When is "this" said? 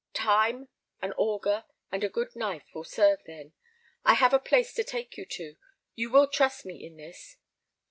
6.97-7.37